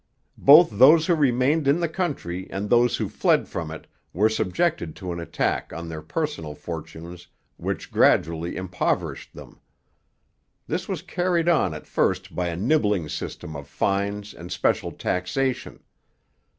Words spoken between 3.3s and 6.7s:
from it were subjected to an attack on their personal